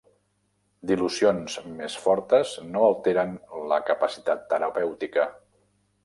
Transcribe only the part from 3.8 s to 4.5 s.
capacitat